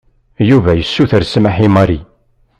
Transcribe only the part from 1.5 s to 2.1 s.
i Mary.